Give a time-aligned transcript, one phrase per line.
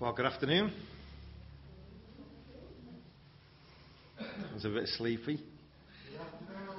[0.00, 0.72] Well, good afternoon.
[4.18, 5.44] I was a bit sleepy.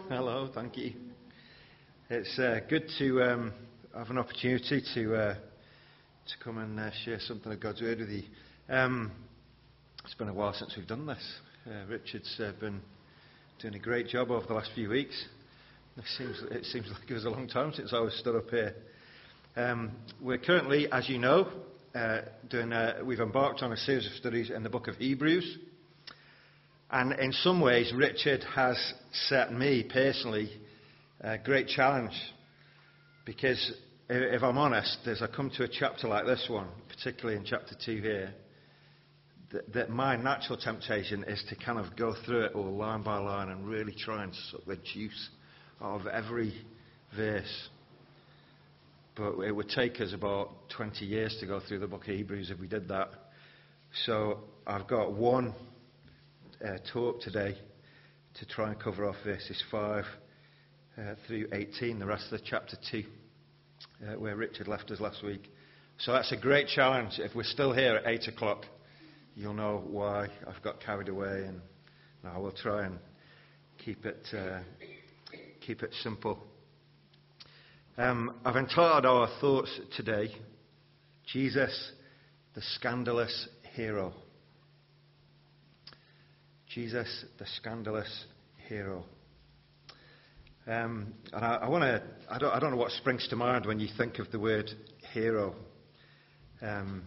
[0.09, 0.93] Hello, thank you.
[2.09, 3.53] It's uh, good to um,
[3.95, 8.09] have an opportunity to uh, to come and uh, share something of God's word with
[8.09, 8.23] you.
[8.67, 9.11] Um,
[10.03, 11.33] it's been a while since we've done this.
[11.67, 12.81] Uh, Richard's uh, been
[13.61, 15.25] doing a great job over the last few weeks.
[15.95, 18.49] It seems, it seems like it was a long time since I was stood up
[18.49, 18.73] here.
[19.55, 21.47] Um, we're currently, as you know,
[21.93, 25.57] uh, doing a, we've embarked on a series of studies in the book of Hebrews.
[26.89, 28.77] And in some ways, Richard has
[29.11, 30.51] set me personally
[31.21, 32.13] a great challenge.
[33.25, 33.73] Because
[34.09, 37.75] if I'm honest, as I come to a chapter like this one, particularly in chapter
[37.85, 38.33] 2 here,
[39.51, 43.17] that, that my natural temptation is to kind of go through it all line by
[43.17, 45.29] line and really try and suck the juice
[45.81, 46.53] out of every
[47.15, 47.69] verse.
[49.15, 52.49] But it would take us about 20 years to go through the book of Hebrews
[52.49, 53.09] if we did that.
[54.05, 55.53] So I've got one
[56.65, 57.57] uh, talk today
[58.35, 60.05] to try and cover off verses 5
[60.97, 63.03] uh, through 18, the rest of the chapter 2,
[64.07, 65.49] uh, where Richard left us last week.
[65.99, 67.19] So that's a great challenge.
[67.19, 68.65] If we're still here at 8 o'clock,
[69.35, 71.61] you'll know why I've got carried away, and
[72.23, 72.97] I will try and
[73.83, 74.59] keep it, uh,
[75.59, 76.39] keep it simple.
[77.97, 80.31] Um, I've entitled our thoughts today,
[81.27, 81.91] Jesus,
[82.55, 84.13] the Scandalous Hero.
[86.73, 88.25] Jesus, the Scandalous
[88.69, 89.03] Hero.
[90.65, 93.65] Um, and I, I want to, I don't, I don't know what springs to mind
[93.65, 94.71] when you think of the word
[95.13, 95.53] hero.
[96.61, 97.03] Um,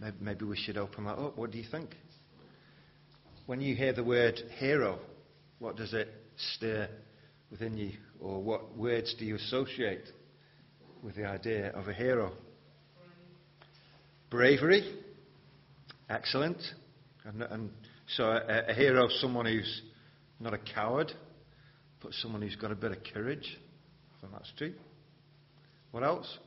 [0.00, 1.36] maybe, maybe we should open that up.
[1.36, 1.94] What do you think?
[3.44, 4.98] When you hear the word hero,
[5.58, 6.08] what does it
[6.54, 6.88] stir
[7.50, 7.92] within you?
[8.18, 10.04] Or what words do you associate
[11.02, 12.32] with the idea of a hero.
[14.30, 14.98] Bravery,
[16.08, 16.58] excellent.
[17.24, 17.70] And, and
[18.16, 19.82] so a, a hero is someone who's
[20.40, 21.12] not a coward,
[22.00, 23.58] but someone who's got a bit of courage.
[24.16, 24.74] I think that's true.
[25.90, 26.38] What else?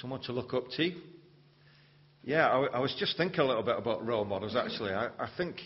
[0.00, 0.92] Someone to look up to.
[2.24, 4.92] Yeah, I, I was just thinking a little bit about role models, actually.
[4.92, 5.56] I, I think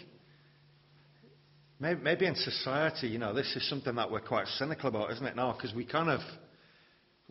[1.81, 5.25] Maybe, maybe in society, you know, this is something that we're quite cynical about, isn't
[5.25, 5.53] it now?
[5.53, 6.21] Because we kind of,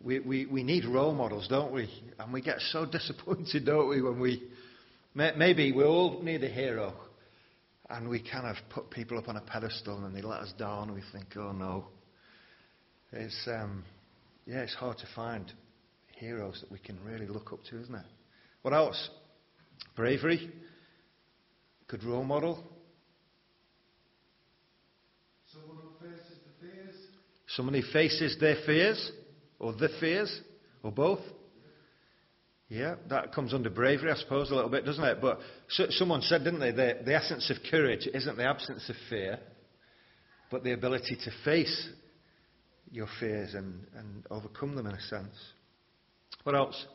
[0.02, 1.88] we, we, we need role models, don't we?
[2.18, 4.42] And we get so disappointed, don't we, when we,
[5.14, 6.94] maybe we all need a hero.
[7.90, 10.88] And we kind of put people up on a pedestal and they let us down
[10.88, 11.86] and we think, oh no.
[13.12, 13.84] It's, um,
[14.46, 15.50] yeah, it's hard to find
[16.16, 18.04] heroes that we can really look up to, isn't it?
[18.62, 19.10] What else?
[19.94, 20.50] Bravery.
[21.86, 22.62] Good role model.
[27.48, 29.10] Somebody faces their fears,
[29.58, 30.40] or the fears,
[30.82, 31.20] or both.
[32.68, 35.18] Yeah, that comes under bravery, I suppose, a little bit, doesn't it?
[35.22, 38.96] But so, someone said, didn't they, the, the essence of courage isn't the absence of
[39.08, 39.38] fear,
[40.50, 41.88] but the ability to face
[42.90, 45.34] your fears and, and overcome them in a sense.
[46.42, 46.86] What else?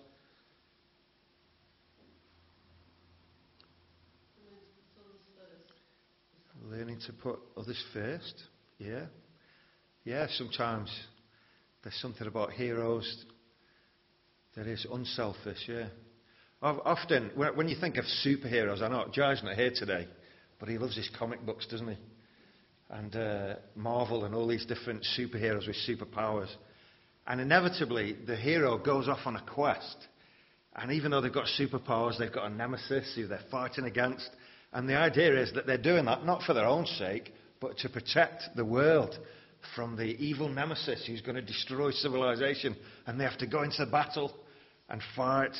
[6.70, 8.44] Learning to put others first.
[8.84, 9.06] Yeah.
[10.04, 10.92] Yeah, sometimes
[11.84, 13.26] there's something about heroes
[14.58, 15.88] that is unselfish, yeah.
[16.62, 20.08] Often, when you think of superheroes, I know Jai's not here today,
[20.60, 21.98] but he loves his comic books, doesn't he?
[22.90, 26.50] And uh, Marvel and all these different superheroes with superpowers.
[27.26, 29.98] And inevitably, the hero goes off on a quest.
[30.76, 34.30] And even though they've got superpowers, they've got a nemesis who they're fighting against.
[34.72, 37.34] And the idea is that they're doing that not for their own sake,
[37.64, 39.18] but to protect the world
[39.74, 42.76] from the evil nemesis who's going to destroy civilization,
[43.08, 44.34] and they have to go into battle
[44.90, 45.56] and fight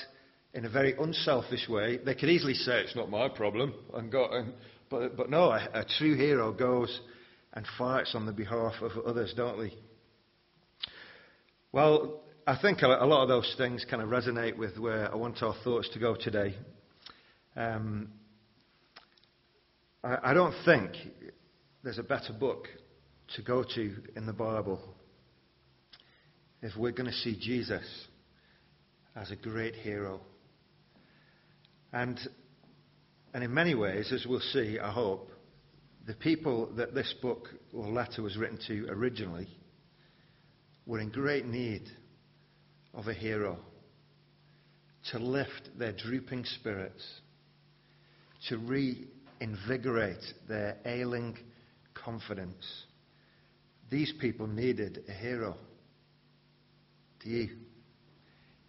[0.54, 1.98] in a very unselfish way.
[2.06, 4.54] They could easily say, It's not my problem, and go, and,
[4.90, 7.00] but, but no, a, a true hero goes
[7.54, 9.74] and fights on the behalf of others, don't they?
[11.72, 15.42] Well, I think a lot of those things kind of resonate with where I want
[15.42, 16.54] our thoughts to go today.
[17.56, 18.10] Um,
[20.04, 20.92] I, I don't think
[21.84, 22.68] there's a better book
[23.36, 24.80] to go to in the Bible
[26.62, 27.84] if we're going to see Jesus
[29.18, 30.22] as a great hero.
[31.92, 32.18] And,
[33.34, 35.30] and in many ways, as we'll see, I hope,
[36.08, 39.48] the people that this book or letter was written to originally
[40.86, 41.84] were in great need
[42.94, 43.58] of a hero
[45.12, 47.04] to lift their drooping spirits,
[48.48, 51.38] to reinvigorate their ailing
[51.94, 52.86] confidence
[53.94, 55.56] these people needed a hero.
[57.24, 57.50] Do you?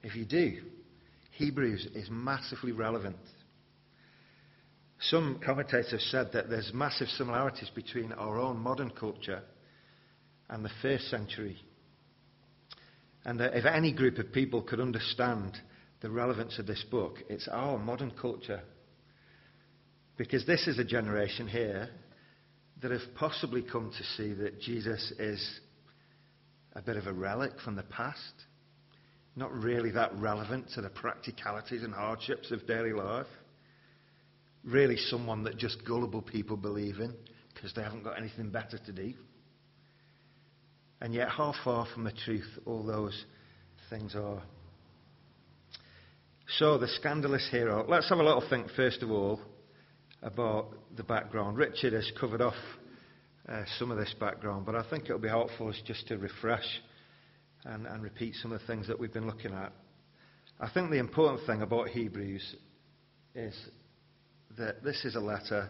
[0.03, 0.59] If you do,
[1.31, 3.17] Hebrews is massively relevant.
[5.01, 9.41] Some commentators have said that there's massive similarities between our own modern culture
[10.51, 11.57] and the first century.
[13.25, 15.57] And that if any group of people could understand
[16.03, 18.61] the relevance of this book, it's our modern culture.
[20.19, 21.89] Because this is a generation here
[22.85, 25.61] that have possibly come to see that Jesus is
[26.75, 28.35] a bit of a relic from the past,
[29.37, 33.27] not really that relevant to the practicalities and hardships of daily life.
[34.65, 37.15] Really, someone that just gullible people believe in
[37.55, 39.15] because they haven't got anything better to do.
[41.01, 43.25] And yet, how far from the truth all those
[43.89, 44.43] things are.
[46.59, 47.87] So, the scandalous hero.
[47.89, 49.41] Let's have a little think, first of all,
[50.25, 51.57] about the background.
[51.57, 52.55] Richard has covered off
[53.49, 56.67] uh, some of this background, but I think it'll be helpful just to refresh
[57.65, 59.73] and, and repeat some of the things that we've been looking at.
[60.59, 62.57] I think the important thing about Hebrews
[63.35, 63.55] is
[64.57, 65.69] that this is a letter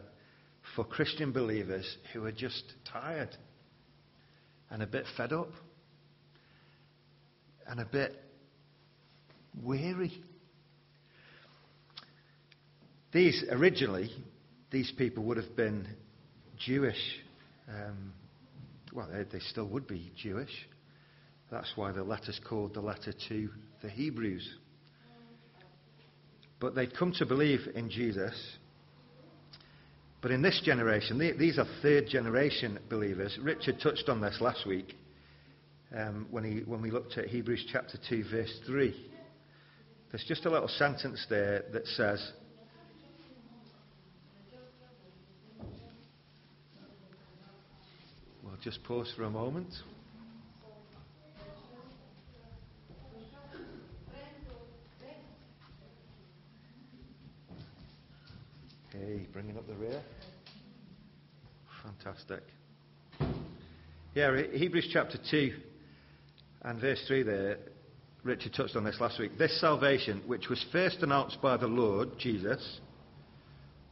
[0.77, 3.37] for Christian believers who are just tired
[4.71, 5.51] and a bit fed up
[7.67, 8.15] and a bit
[9.63, 10.13] weary.
[13.13, 14.11] These, originally,
[14.75, 15.87] these people would have been
[16.59, 17.01] Jewish.
[17.69, 18.13] Um,
[18.93, 20.51] well, they, they still would be Jewish.
[21.51, 23.49] That's why the letter's called the letter to
[23.83, 24.47] the Hebrews.
[26.61, 28.35] But they'd come to believe in Jesus
[30.25, 33.39] but in this generation, these are third generation believers.
[33.43, 34.97] Richard touched on this last week
[35.95, 38.95] um, when, he, when we looked at Hebrews chapter 2, verse 3.
[40.11, 42.27] There's just a little sentence there that says,
[48.65, 49.69] just pause for a moment.
[58.91, 60.01] Hey, bringing up the rear.
[61.83, 62.43] Fantastic.
[64.15, 65.53] Yeah, Hebrews chapter 2
[66.63, 67.59] and verse 3 there,
[68.23, 69.37] Richard touched on this last week.
[69.37, 72.81] This salvation, which was first announced by the Lord, Jesus,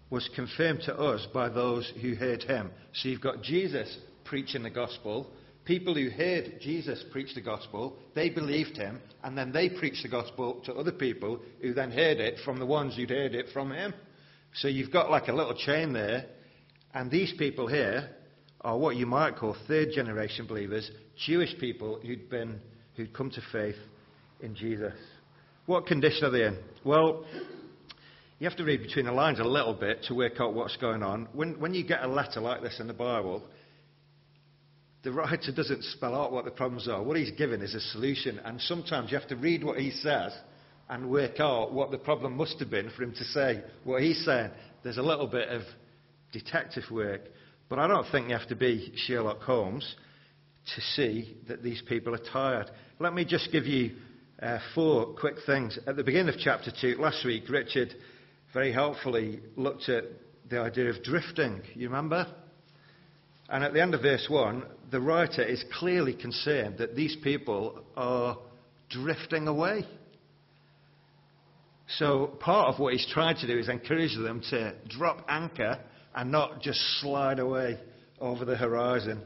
[0.08, 2.70] was confirmed to us by those who heard him.
[2.94, 5.30] So you've got Jesus preaching the gospel.
[5.64, 10.08] People who heard Jesus preach the gospel, they believed him, and then they preached the
[10.08, 13.70] gospel to other people who then heard it from the ones who'd heard it from
[13.70, 13.94] him.
[14.54, 16.26] So you've got like a little chain there,
[16.94, 18.10] and these people here
[18.60, 20.90] are what you might call third generation believers,
[21.26, 22.60] Jewish people who'd been
[22.96, 23.76] who'd come to faith
[24.40, 24.94] in Jesus.
[25.66, 26.58] What condition are they in?
[26.84, 27.24] Well,
[28.38, 31.02] you have to read between the lines a little bit to work out what's going
[31.02, 31.28] on.
[31.32, 33.42] When, when you get a letter like this in the Bible,
[35.02, 37.02] the writer doesn't spell out what the problems are.
[37.02, 40.32] What he's given is a solution, and sometimes you have to read what he says
[40.88, 44.24] and work out what the problem must have been for him to say what he's
[44.24, 44.50] saying.
[44.82, 45.62] There's a little bit of
[46.32, 47.22] detective work,
[47.68, 49.96] but I don't think you have to be Sherlock Holmes
[50.74, 52.70] to see that these people are tired.
[53.00, 53.96] Let me just give you
[54.40, 55.78] uh, four quick things.
[55.86, 57.94] At the beginning of chapter 2, last week, Richard
[58.52, 60.04] very helpfully looked at
[60.48, 61.62] the idea of drifting.
[61.74, 62.26] You remember?
[63.52, 67.84] And at the end of verse 1, the writer is clearly concerned that these people
[67.94, 68.38] are
[68.88, 69.86] drifting away.
[71.98, 75.78] So part of what he's trying to do is encourage them to drop anchor
[76.14, 77.78] and not just slide away
[78.18, 79.20] over the horizon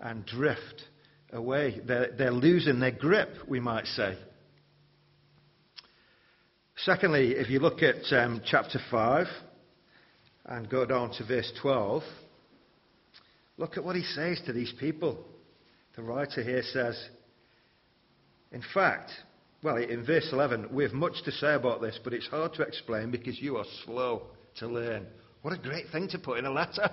[0.00, 0.84] and drift
[1.30, 1.78] away.
[1.86, 4.16] They're, they're losing their grip, we might say.
[6.76, 9.26] Secondly, if you look at um, chapter 5
[10.46, 12.02] and go down to verse 12,
[13.56, 15.24] look at what he says to these people.
[15.96, 16.98] The writer here says,
[18.50, 19.10] In fact,
[19.62, 22.62] well, in verse 11, we have much to say about this, but it's hard to
[22.62, 24.22] explain because you are slow
[24.56, 25.06] to learn.
[25.42, 26.90] What a great thing to put in a letter.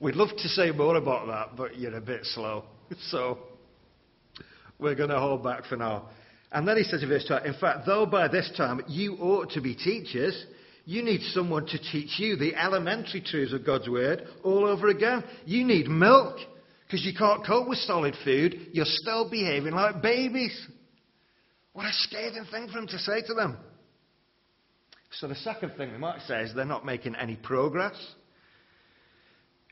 [0.00, 2.64] We'd love to say more about that, but you're a bit slow.
[3.10, 3.38] So
[4.78, 6.08] we're going to hold back for now.
[6.50, 9.50] And then he says in verse 12, in fact, though by this time you ought
[9.50, 10.46] to be teachers,
[10.88, 15.22] you need someone to teach you the elementary truths of God's word all over again.
[15.44, 16.38] You need milk
[16.86, 18.68] because you can't cope with solid food.
[18.72, 20.58] You're still behaving like babies.
[21.74, 23.58] What a scathing thing for him to say to them.
[25.10, 27.96] So the second thing we might say is they're not making any progress.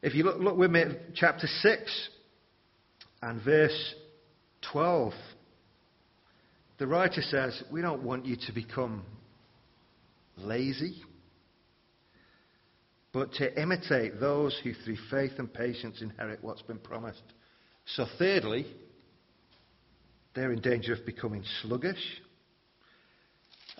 [0.02, 2.08] If you look, look with me at chapter 6
[3.22, 3.94] and verse
[4.70, 5.14] 12,
[6.76, 9.02] the writer says, We don't want you to become
[10.36, 11.02] lazy,
[13.16, 17.22] but to imitate those who through faith and patience inherit what's been promised.
[17.86, 18.66] So, thirdly,
[20.34, 22.20] they're in danger of becoming sluggish.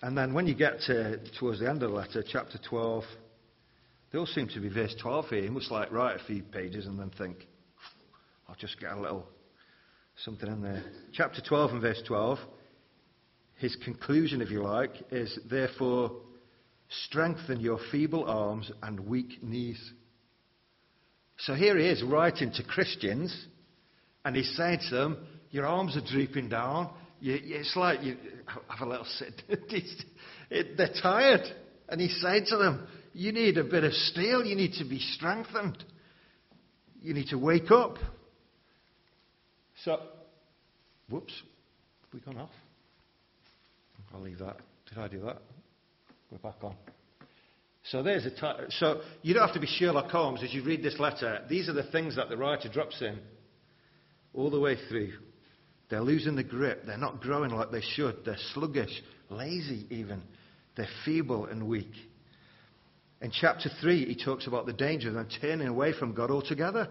[0.00, 3.04] And then when you get to, towards the end of the letter, chapter 12,
[4.10, 5.40] they all seem to be verse 12 here.
[5.40, 7.36] You must like write a few pages and then think,
[8.48, 9.28] I'll just get a little
[10.24, 10.82] something in there.
[11.12, 12.38] Chapter 12 and verse 12,
[13.56, 16.22] his conclusion, if you like, is therefore
[16.88, 19.92] strengthen your feeble arms and weak knees.
[21.38, 23.46] So here he is writing to Christians,
[24.24, 26.90] and he's saying to them, Your arms are drooping down.
[27.20, 28.16] It's like you
[28.68, 29.42] have a little sit.
[30.76, 31.42] They're tired.
[31.88, 34.44] And he's saying to them, You need a bit of steel.
[34.44, 35.82] You need to be strengthened.
[37.02, 37.98] You need to wake up.
[39.84, 40.00] So,
[41.10, 41.32] whoops,
[42.02, 42.50] have we gone off?
[44.12, 44.56] I'll leave that.
[44.88, 45.42] Did I do that?
[46.36, 46.74] We're back on.
[47.84, 50.82] So there's a t- so you don't have to be Sherlock Holmes as you read
[50.82, 51.42] this letter.
[51.48, 53.18] These are the things that the writer drops in
[54.34, 55.12] all the way through.
[55.88, 56.82] They're losing the grip.
[56.84, 58.24] They're not growing like they should.
[58.26, 60.20] They're sluggish, lazy even.
[60.76, 61.92] They're feeble and weak.
[63.22, 66.88] In chapter 3, he talks about the danger of them turning away from God altogether.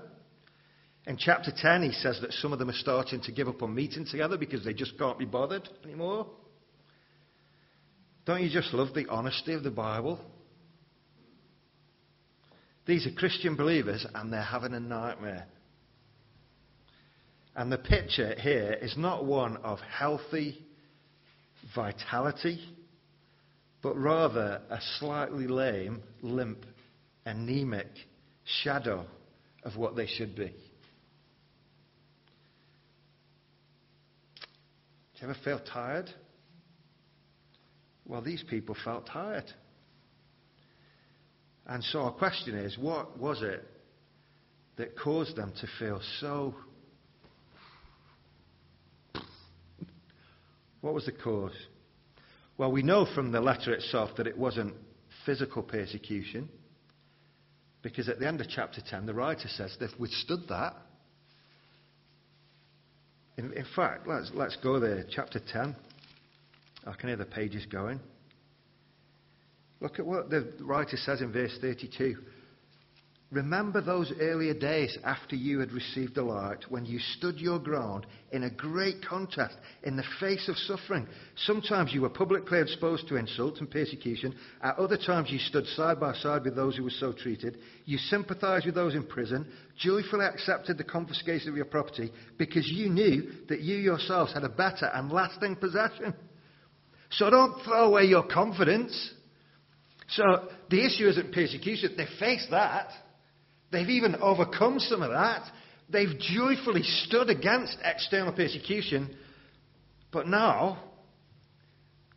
[1.05, 3.75] In chapter 10, he says that some of them are starting to give up on
[3.75, 6.25] meeting together because they just can't be bothered anymore.
[8.25, 10.19] Don't you just love the honesty of the Bible?
[12.87, 15.45] These are Christian believers and they're having a nightmare.
[17.55, 20.57] And the picture here is not one of healthy
[21.73, 22.59] vitality,
[23.81, 26.65] but rather a slightly lame, limp,
[27.25, 27.87] anemic
[28.63, 29.05] shadow
[29.63, 30.53] of what they should be.
[35.13, 36.09] Do you ever feel tired?
[38.05, 39.51] Well, these people felt tired.
[41.65, 43.65] And so our question is what was it
[44.77, 46.53] that caused them to feel so.
[50.81, 51.55] what was the cause?
[52.57, 54.75] Well, we know from the letter itself that it wasn't
[55.25, 56.49] physical persecution,
[57.81, 60.75] because at the end of chapter 10, the writer says they've withstood that.
[63.37, 65.75] In, in fact, let's, let's go there, chapter 10.
[66.85, 67.99] I can hear the pages going.
[69.81, 72.15] Look at what the writer says in verse 32.
[73.31, 78.05] Remember those earlier days after you had received the light when you stood your ground
[78.31, 81.07] in a great contest in the face of suffering.
[81.35, 84.35] Sometimes you were publicly exposed to insult and persecution.
[84.61, 87.57] At other times you stood side by side with those who were so treated.
[87.85, 89.47] You sympathized with those in prison,
[89.79, 94.49] joyfully accepted the confiscation of your property because you knew that you yourselves had a
[94.49, 96.13] better and lasting possession.
[97.11, 99.11] So don't throw away your confidence.
[100.09, 100.23] So
[100.69, 101.93] the issue isn't persecution.
[101.97, 102.89] They face that.
[103.71, 105.43] They've even overcome some of that.
[105.89, 109.15] They've joyfully stood against external persecution.
[110.11, 110.79] But now,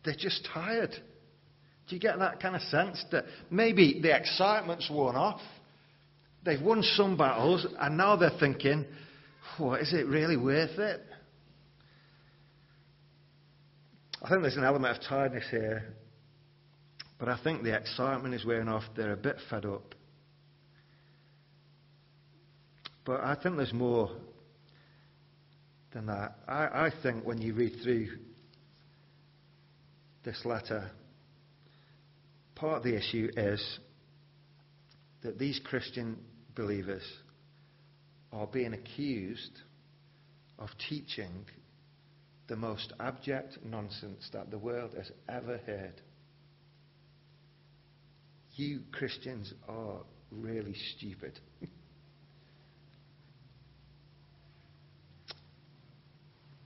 [0.03, 0.91] they're just tired.
[0.91, 3.03] Do you get that kind of sense?
[3.11, 5.41] That maybe the excitement's worn off.
[6.45, 8.85] They've won some battles, and now they're thinking,
[9.59, 11.01] oh, is it really worth it?
[14.21, 15.93] I think there's an element of tiredness here,
[17.17, 18.83] but I think the excitement is wearing off.
[18.95, 19.95] They're a bit fed up.
[23.05, 24.11] But I think there's more
[25.93, 26.35] than that.
[26.47, 28.07] I, I think when you read through
[30.23, 30.91] this letter,
[32.55, 33.79] part of the issue is
[35.23, 36.17] that these Christian
[36.55, 37.03] believers
[38.33, 39.61] are being accused
[40.59, 41.45] of teaching
[42.49, 46.01] the most abject nonsense that the world has ever heard.
[48.55, 49.99] You Christians are
[50.31, 51.39] really stupid.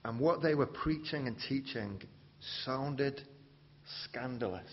[0.04, 2.00] and what they were preaching and teaching
[2.64, 3.20] sounded
[4.04, 4.70] scandalous,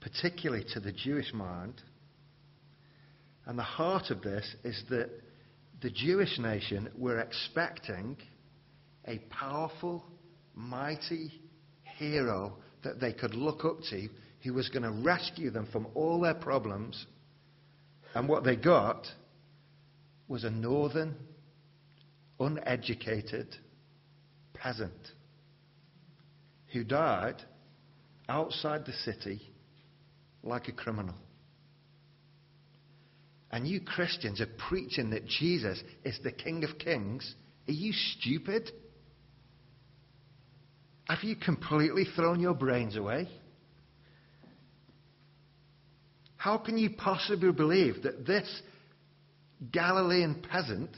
[0.00, 1.80] particularly to the Jewish mind.
[3.46, 5.10] And the heart of this is that
[5.80, 8.16] the Jewish nation were expecting
[9.06, 10.04] a powerful,
[10.54, 11.32] mighty
[11.98, 14.08] hero that they could look up to
[14.42, 17.06] who was going to rescue them from all their problems.
[18.14, 19.06] And what they got
[20.28, 21.16] was a northern,
[22.38, 23.56] uneducated
[24.52, 24.92] peasant
[26.72, 27.42] who died
[28.28, 29.40] outside the city
[30.42, 31.14] like a criminal.
[33.50, 37.34] And you Christians are preaching that Jesus is the King of Kings.
[37.68, 38.70] Are you stupid?
[41.08, 43.28] Have you completely thrown your brains away?
[46.36, 48.62] How can you possibly believe that this
[49.72, 50.90] Galilean peasant,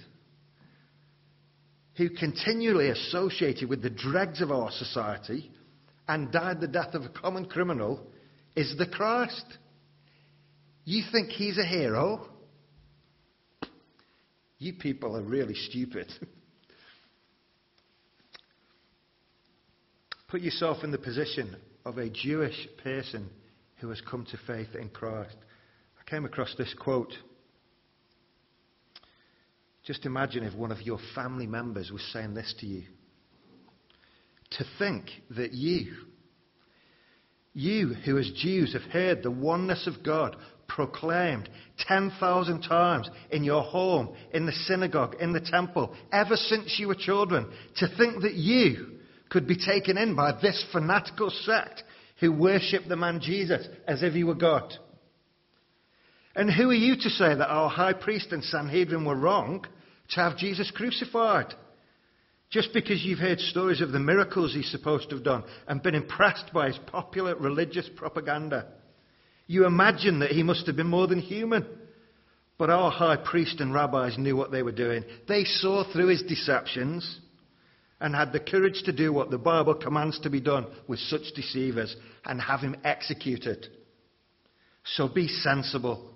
[1.97, 5.51] who continually associated with the dregs of our society
[6.09, 8.07] and died the death of a common criminal
[8.55, 9.45] is the Christ.
[10.85, 12.29] You think he's a hero?
[14.59, 16.13] You people are really stupid.
[20.29, 23.31] Put yourself in the position of a Jewish person
[23.77, 25.37] who has come to faith in Christ.
[26.01, 27.13] I came across this quote.
[29.85, 32.83] Just imagine if one of your family members was saying this to you.
[34.59, 35.93] To think that you,
[37.53, 43.63] you who as Jews have heard the oneness of God proclaimed 10,000 times in your
[43.63, 48.35] home, in the synagogue, in the temple, ever since you were children, to think that
[48.35, 48.96] you
[49.29, 51.83] could be taken in by this fanatical sect
[52.21, 54.73] who worship the man Jesus as if he were God.
[56.35, 59.67] And who are you to say that our high priest and Sanhedrin were wrong
[60.11, 61.55] to have Jesus crucified?
[62.51, 65.95] Just because you've heard stories of the miracles he's supposed to have done and been
[65.95, 68.67] impressed by his popular religious propaganda.
[69.47, 71.67] You imagine that he must have been more than human.
[72.59, 75.05] But our high priest and rabbis knew what they were doing.
[75.29, 77.21] They saw through his deceptions
[78.01, 81.33] and had the courage to do what the Bible commands to be done with such
[81.35, 83.67] deceivers and have him executed.
[84.85, 86.13] So be sensible.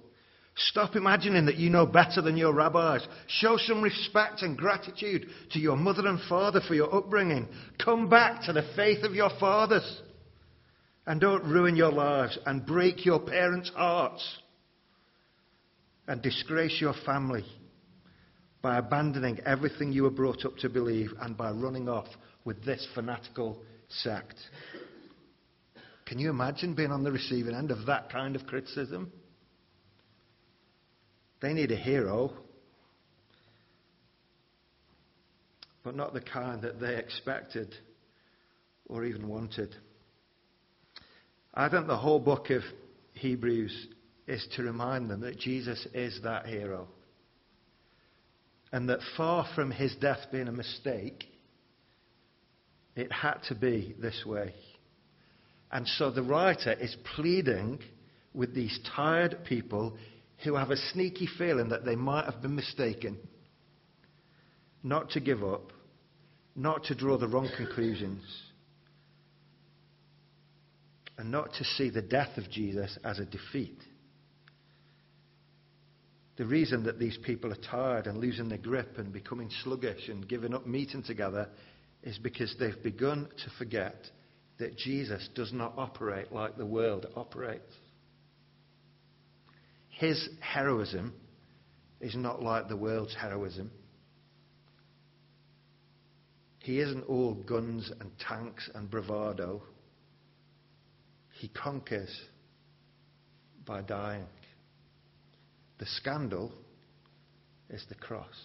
[0.57, 3.07] Stop imagining that you know better than your rabbis.
[3.29, 7.49] Show some respect and gratitude to your mother and father for your upbringing.
[7.83, 10.03] Come back to the faith of your fathers.
[11.07, 14.39] And don't ruin your lives and break your parents' hearts
[16.07, 17.45] and disgrace your family
[18.63, 22.09] by abandoning everything you were brought up to believe and by running off
[22.45, 24.37] with this fanatical sect.
[26.07, 29.13] Can you imagine being on the receiving end of that kind of criticism?
[31.41, 32.33] They need a hero,
[35.83, 37.75] but not the kind that they expected
[38.89, 39.75] or even wanted.
[41.55, 42.63] I think the whole book of
[43.15, 43.89] Hebrews
[44.27, 46.89] is to remind them that Jesus is that hero
[48.73, 51.25] and that far from his death being a mistake,
[52.97, 54.55] it had to be this way.
[55.73, 57.81] And so the writer is pleading
[58.35, 59.97] with these tired people
[60.45, 63.19] who have a sneaky feeling that they might have been mistaken
[64.83, 65.73] not to give up,
[66.57, 68.23] not to draw the wrong conclusions,
[71.19, 73.79] and not to see the death of Jesus as a defeat.
[76.41, 80.27] The reason that these people are tired and losing their grip and becoming sluggish and
[80.27, 81.51] giving up meeting together
[82.03, 84.07] is because they've begun to forget
[84.57, 87.75] that Jesus does not operate like the world operates.
[89.91, 91.13] His heroism
[92.01, 93.71] is not like the world's heroism.
[96.61, 99.63] He isn't all guns and tanks and bravado.
[101.35, 102.19] He conquers
[103.67, 104.25] by dying.
[105.81, 106.53] The scandal
[107.71, 108.39] is the cross.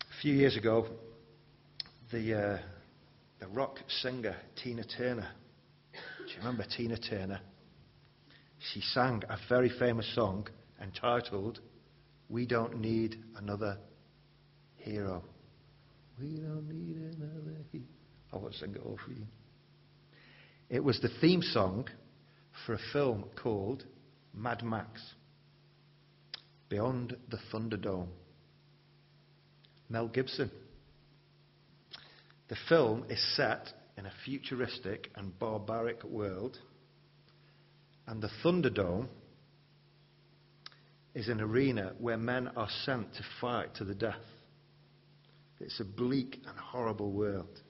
[0.00, 0.88] A few years ago,
[2.10, 2.58] the, uh,
[3.38, 5.28] the rock singer Tina Turner,
[5.92, 7.40] do you remember Tina Turner?
[8.72, 10.48] She sang a very famous song
[10.82, 11.60] entitled,
[12.28, 13.78] We Don't Need Another
[14.74, 15.22] Hero.
[16.20, 17.84] We don't need another hero.
[18.32, 19.26] I won't sing it all for you.
[20.68, 21.86] It was the theme song
[22.66, 23.84] for a film called
[24.34, 25.02] Mad Max
[26.68, 28.08] Beyond the Thunderdome.
[29.88, 30.50] Mel Gibson.
[32.48, 36.58] The film is set in a futuristic and barbaric world,
[38.06, 39.08] and the Thunderdome
[41.14, 44.16] is an arena where men are sent to fight to the death.
[45.60, 47.60] It's a bleak and horrible world.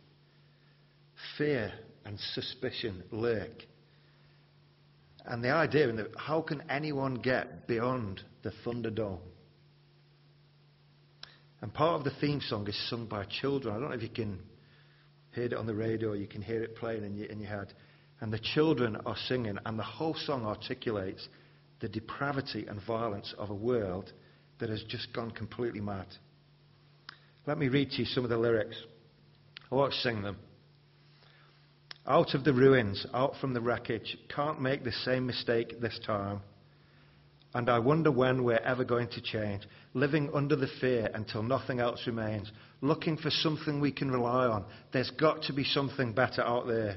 [1.37, 1.73] Fear
[2.05, 3.64] and suspicion lurk
[5.25, 9.21] and the idea in how can anyone get beyond the Thunderdome?
[11.61, 13.75] And part of the theme song is sung by children.
[13.75, 14.41] I don't know if you can
[15.33, 17.73] hear it on the radio you can hear it playing in your, in your head.
[18.21, 21.29] And the children are singing, and the whole song articulates
[21.81, 24.13] the depravity and violence of a world
[24.61, 26.07] that has just gone completely mad.
[27.47, 28.77] Let me read to you some of the lyrics.
[29.71, 30.37] I won't sing them.
[32.07, 34.17] Out of the ruins, out from the wreckage.
[34.35, 36.41] Can't make the same mistake this time.
[37.55, 39.62] And I wonder when we're ever going to change.
[39.95, 42.51] Living under the fear until nothing else remains.
[42.81, 44.65] Looking for something we can rely on.
[44.93, 46.97] There's got to be something better out there.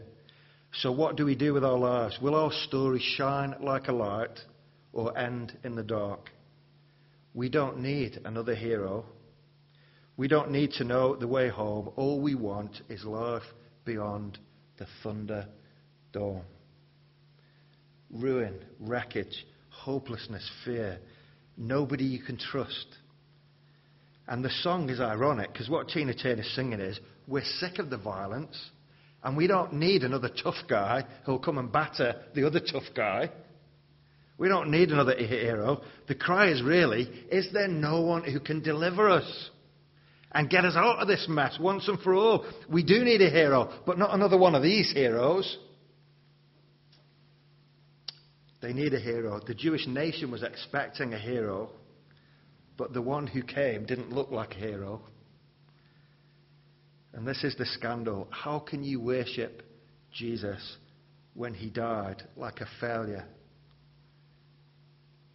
[0.72, 2.18] So, what do we do with our lives?
[2.22, 4.40] Will our story shine like a light
[4.92, 6.32] or end in the dark?
[7.34, 9.06] We don't need another hero.
[10.18, 11.92] We don't need to know the way home.
[11.96, 13.44] All we want is life
[13.84, 14.40] beyond
[14.78, 15.48] the thunder
[16.12, 16.44] dawn.
[18.12, 21.00] Ruin, wreckage, hopelessness, fear.
[21.58, 22.88] Nobody you can trust.
[24.28, 27.98] And the song is ironic because what Tina Turner's singing is, we're sick of the
[27.98, 28.58] violence
[29.24, 33.32] and we don't need another tough guy who'll come and batter the other tough guy.
[34.38, 35.82] We don't need another hero.
[36.08, 39.50] The cry is really, is there no one who can deliver us
[40.36, 42.46] and get us out of this mess once and for all?
[42.70, 45.58] We do need a hero, but not another one of these heroes.
[48.62, 49.40] They need a hero.
[49.40, 51.70] The Jewish nation was expecting a hero,
[52.78, 55.02] but the one who came didn't look like a hero.
[57.14, 58.28] And this is the scandal.
[58.30, 59.64] How can you worship
[60.12, 60.78] Jesus
[61.34, 63.26] when he died like a failure?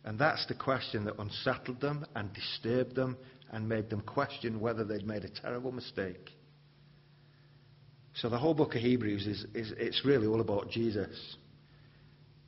[0.05, 3.17] And that's the question that unsettled them and disturbed them
[3.51, 6.31] and made them question whether they'd made a terrible mistake.
[8.15, 11.37] So the whole book of Hebrews is, is it's really all about Jesus.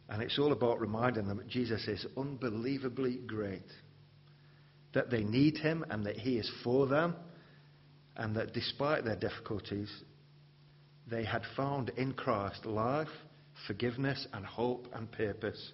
[0.09, 3.71] And it's all about reminding them that Jesus is unbelievably great.
[4.93, 7.17] That they need him and that he is for them.
[8.17, 9.91] And that despite their difficulties,
[11.11, 13.09] they had found in Christ life,
[13.67, 15.73] forgiveness, and hope and purpose.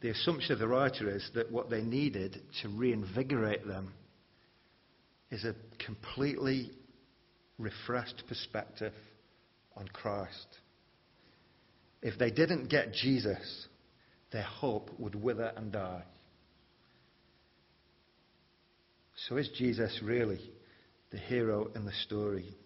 [0.00, 3.92] The assumption of the writer is that what they needed to reinvigorate them
[5.30, 6.70] is a completely
[7.58, 8.94] refreshed perspective
[9.76, 10.46] on Christ.
[12.02, 13.66] If they didn't get Jesus,
[14.32, 16.02] their hope would wither and die.
[19.28, 20.40] So, is Jesus really
[21.10, 22.56] the hero in the story?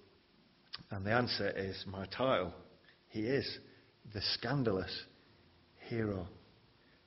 [0.91, 2.53] And the answer is my title.
[3.09, 3.59] He is
[4.13, 5.05] the scandalous
[5.89, 6.29] hero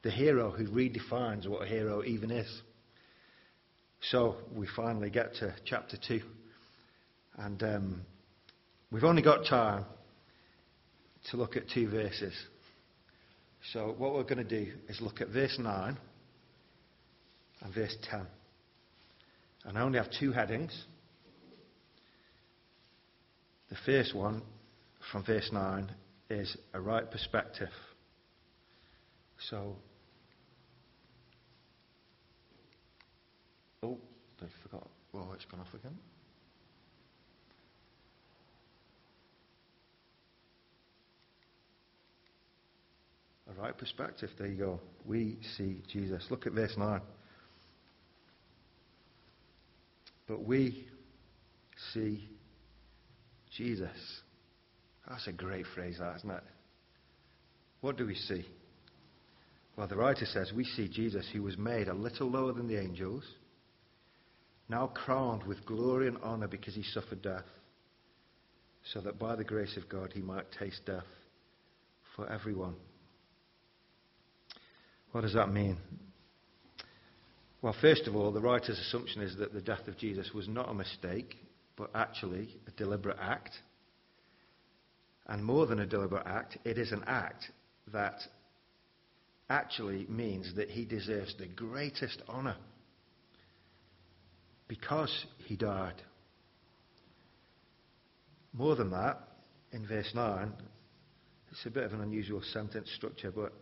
[0.04, 2.62] the hero who redefines what a hero even is.
[4.12, 6.22] So we finally get to chapter 2.
[7.38, 8.02] And um,
[8.92, 9.86] we've only got time
[11.32, 12.34] to look at two verses.
[13.74, 15.98] So what we're going to do is look at verse 9
[17.62, 18.26] and verse 10.
[19.66, 20.86] And I only have two headings.
[23.70, 24.42] The first one
[25.12, 25.92] from verse 9
[26.30, 27.70] is a right perspective.
[29.50, 29.78] So
[33.84, 33.98] Oh,
[34.42, 34.88] I forgot.
[35.14, 35.98] Oh, it's gone off again.
[43.50, 44.30] A right perspective.
[44.38, 44.80] There you go.
[45.06, 46.26] We see Jesus.
[46.30, 47.02] Look at verse 9.
[50.28, 50.88] But we
[51.94, 52.28] see
[53.56, 54.22] Jesus.
[55.08, 56.44] That's a great phrase, that, isn't it?
[57.80, 58.46] What do we see?
[59.78, 62.82] Well, the writer says, We see Jesus who was made a little lower than the
[62.82, 63.24] angels
[64.70, 67.46] now crowned with glory and honor because he suffered death,
[68.94, 71.06] so that by the grace of God he might taste death
[72.16, 72.76] for everyone.
[75.12, 75.78] What does that mean?
[77.62, 80.70] Well, first of all, the writer's assumption is that the death of Jesus was not
[80.70, 81.36] a mistake,
[81.78, 83.52] but actually a deliberate act.
[85.28, 87.46] And more than a deliberate act, it is an act
[87.94, 88.20] that
[89.50, 92.58] actually means that he deserves the greatest honor
[94.68, 96.02] because he died.
[98.54, 99.20] More than that,
[99.72, 100.52] in verse 9,
[101.52, 103.54] it's a bit of an unusual sentence structure, but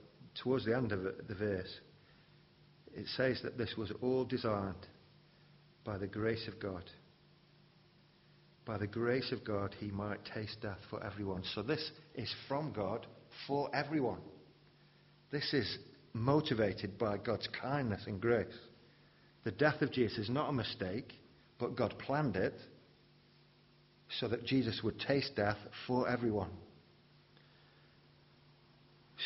[0.42, 1.80] towards the end of the verse,
[2.96, 4.88] it says that this was all designed
[5.84, 6.84] by the grace of God.
[8.66, 11.44] By the grace of God, he might taste death for everyone.
[11.54, 13.06] So this is from God
[13.48, 14.22] for everyone.
[15.36, 15.78] This is
[16.14, 18.58] motivated by God's kindness and grace.
[19.44, 21.12] The death of Jesus is not a mistake,
[21.60, 22.54] but God planned it
[24.18, 26.52] so that Jesus would taste death for everyone.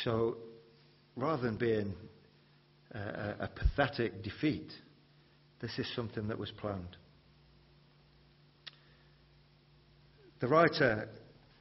[0.03, 0.37] So
[1.15, 1.93] rather than being
[2.91, 4.71] a, a, pathetic defeat,
[5.61, 6.97] this is something that was planned.
[10.39, 11.07] The writer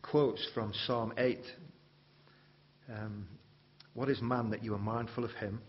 [0.00, 1.38] quotes from Psalm 8
[2.90, 3.26] um,
[3.98, 5.60] What is man that you are mindful of him?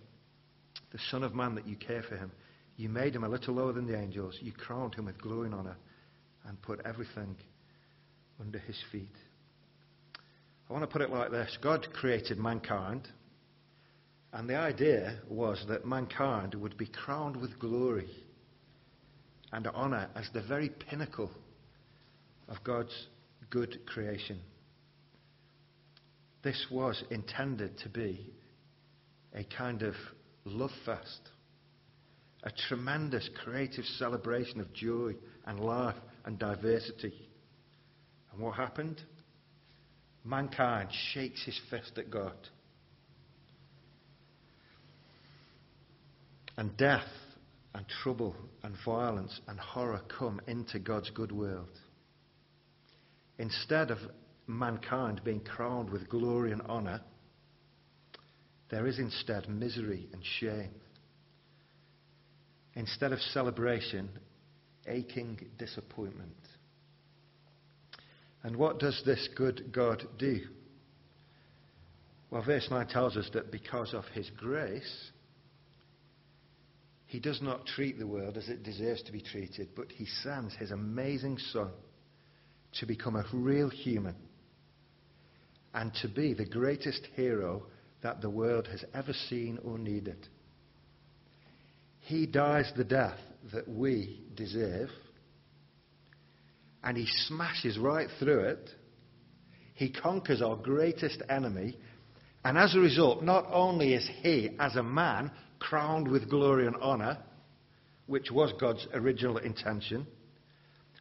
[0.91, 2.31] The Son of Man that you care for him.
[2.77, 4.37] You made him a little lower than the angels.
[4.39, 5.77] You crowned him with glory and honor
[6.45, 7.35] and put everything
[8.39, 9.15] under his feet.
[10.69, 13.07] I want to put it like this God created mankind,
[14.31, 18.11] and the idea was that mankind would be crowned with glory
[19.51, 21.31] and honor as the very pinnacle
[22.47, 23.07] of God's
[23.49, 24.39] good creation.
[26.43, 28.32] This was intended to be
[29.34, 29.93] a kind of
[30.45, 31.30] love fest
[32.43, 35.13] a tremendous creative celebration of joy
[35.45, 37.13] and life and diversity.
[38.32, 39.02] And what happened?
[40.23, 42.36] Mankind shakes his fist at God.
[46.58, 47.08] And death
[47.73, 51.80] and trouble and violence and horror come into God's good world.
[53.38, 53.97] Instead of
[54.49, 57.01] mankind being crowned with glory and honour,
[58.69, 60.73] there is instead misery and shame.
[62.73, 64.09] Instead of celebration,
[64.88, 66.35] aching disappointment.
[68.43, 70.39] And what does this good God do?
[72.31, 75.12] Well, verse 9 tells us that because of his grace,
[77.07, 80.55] he does not treat the world as it deserves to be treated, but he sends
[80.55, 81.71] his amazing Son
[82.79, 84.15] to become a real human
[85.73, 87.63] and to be the greatest hero
[88.01, 90.27] that the world has ever seen or needed.
[91.99, 93.19] He dies the death
[93.53, 94.89] that we deserve,
[96.84, 98.69] and he smashes right through it.
[99.75, 101.77] He conquers our greatest enemy,
[102.43, 106.75] and as a result, not only is he, as a man, crowned with glory and
[106.77, 107.17] honor,
[108.08, 110.08] which was God's original intention.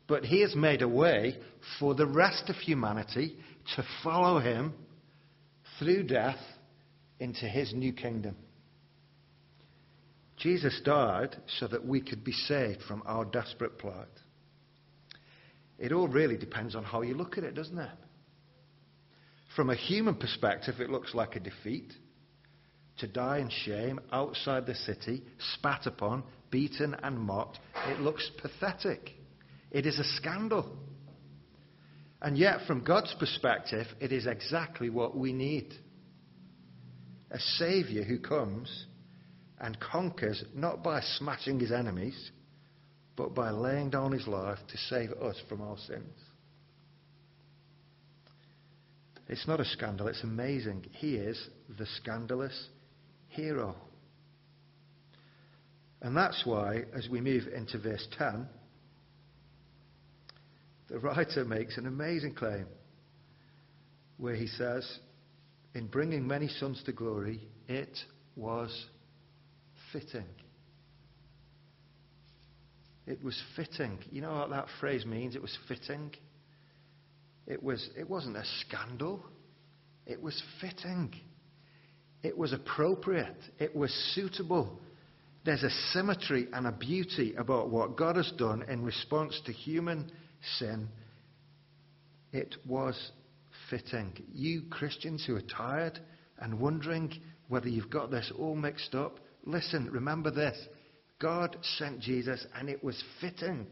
[0.09, 1.39] But he has made a way
[1.79, 3.39] for the rest of humanity
[3.77, 4.75] to follow him
[5.79, 6.39] through death
[7.21, 8.37] into his new kingdom.
[10.37, 14.07] Jesus died so that we could be saved from our desperate plight.
[15.79, 17.91] It all really depends on how you look at it, doesn't it?
[19.57, 21.93] From a human perspective, it looks like a defeat
[22.99, 25.23] to die in shame outside the city,
[25.55, 27.59] spat upon, beaten, and mocked.
[27.87, 29.13] It looks pathetic.
[29.71, 30.77] It is a scandal.
[32.21, 35.73] And yet, from God's perspective, it is exactly what we need
[37.31, 38.87] a Saviour who comes
[39.61, 42.31] and conquers not by smashing his enemies,
[43.17, 46.19] but by laying down his life to save us from our sins.
[49.29, 50.87] It's not a scandal, it's amazing.
[50.93, 52.69] He is the scandalous
[53.29, 53.77] hero.
[56.01, 58.49] And that's why, as we move into verse 10,
[60.89, 62.67] the writer makes an amazing claim
[64.17, 64.89] where he says,
[65.75, 67.99] In bringing many sons to glory, it
[68.37, 68.87] was
[69.93, 70.27] fitting.
[73.07, 73.99] It was fitting.
[74.11, 75.35] You know what that phrase means?
[75.35, 76.11] It was fitting.
[77.47, 79.25] It, was, it wasn't a scandal,
[80.07, 81.15] it was fitting.
[82.23, 83.37] It was appropriate.
[83.61, 84.81] It was suitable.
[85.45, 90.11] There's a symmetry and a beauty about what God has done in response to human
[90.59, 90.89] sin.
[92.33, 93.13] It was
[93.71, 94.13] fitting.
[94.33, 95.99] You Christians who are tired
[96.39, 97.13] and wondering
[97.49, 100.57] whether you've got this all mixed up, listen, remember this.
[101.19, 103.67] God sent Jesus, and it was fitting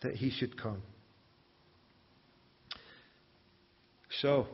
[0.00, 0.82] that he should come.
[4.22, 4.46] So,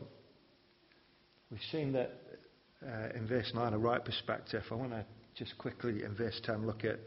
[1.53, 2.11] We've seen that
[2.83, 4.63] uh, in verse 9, a right perspective.
[4.71, 5.05] I want to
[5.37, 6.99] just quickly, in verse 10, look at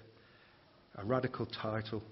[0.97, 2.03] a radical title.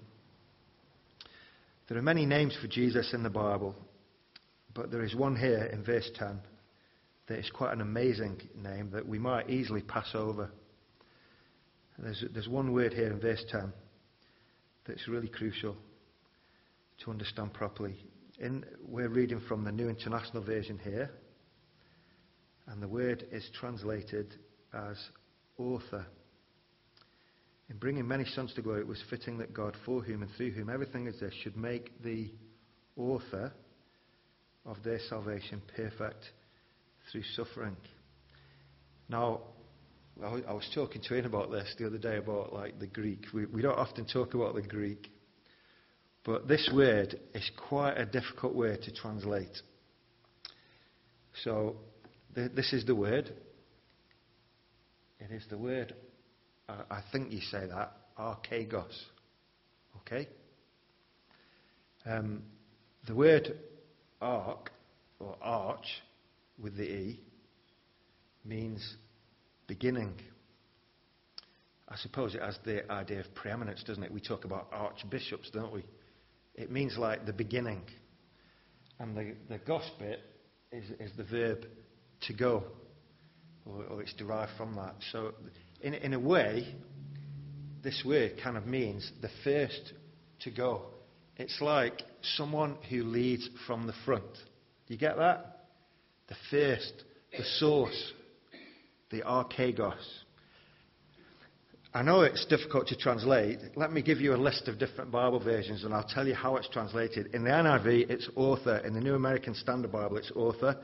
[1.88, 3.74] There are many names for Jesus in the Bible,
[4.74, 6.40] but there is one here in verse 10
[7.28, 10.50] that is quite an amazing name that we might easily pass over.
[11.98, 13.72] There's, there's one word here in verse 10
[14.86, 15.76] that's really crucial
[17.04, 17.96] to understand properly.
[18.40, 21.10] In, we're reading from the New International Version here.
[22.66, 24.34] And the word is translated
[24.72, 24.96] as
[25.58, 26.06] author.
[27.70, 30.50] In bringing many sons to glory, it was fitting that God, for whom and through
[30.50, 32.30] whom everything exists, should make the
[32.96, 33.52] author
[34.66, 36.24] of their salvation perfect
[37.10, 37.76] through suffering.
[39.08, 39.40] Now,
[40.22, 43.26] I was talking to Ian about this the other day about like the Greek.
[43.32, 45.10] We, we don't often talk about the Greek,
[46.24, 49.60] but this word is quite a difficult word to translate.
[51.42, 51.76] So
[52.34, 53.32] this is the word.
[55.18, 55.94] It is the word.
[56.68, 57.92] I think you say that.
[58.18, 58.94] Archegos.
[59.98, 60.28] Okay?
[62.06, 62.42] Um,
[63.06, 63.58] the word
[64.20, 64.70] ark,
[65.18, 65.86] or arch,
[66.58, 67.20] with the E,
[68.44, 68.96] means
[69.66, 70.14] beginning.
[71.88, 74.12] I suppose it has the idea of preeminence, doesn't it?
[74.12, 75.84] We talk about archbishops, don't we?
[76.54, 77.82] It means like the beginning.
[78.98, 79.58] And the, the
[80.72, 81.66] is, is the verb
[82.22, 82.64] to go,
[83.66, 84.94] or, or it's derived from that.
[85.12, 85.34] So,
[85.84, 86.74] in, in a way,
[87.82, 89.92] this word kind of means the first
[90.40, 90.86] to go.
[91.36, 92.02] It's like
[92.36, 94.24] someone who leads from the front.
[94.86, 95.66] Do you get that?
[96.28, 97.04] The first,
[97.36, 98.12] the source,
[99.10, 99.92] the archegos.
[101.92, 103.58] I know it's difficult to translate.
[103.76, 106.56] Let me give you a list of different Bible versions and I'll tell you how
[106.56, 107.34] it's translated.
[107.34, 108.78] In the NIV, it's author.
[108.78, 110.80] In the New American Standard Bible, it's author.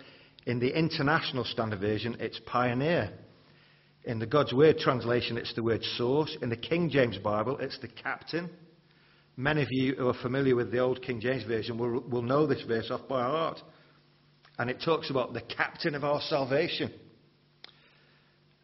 [0.47, 3.11] In the International Standard Version, it's pioneer.
[4.05, 6.37] In the God's Word translation, it's the word source.
[6.41, 8.51] In the King James Bible, it's the captain.
[9.37, 12.47] Many of you who are familiar with the old King James Version will, will know
[12.47, 13.61] this verse off by heart.
[14.59, 16.93] And it talks about the captain of our salvation.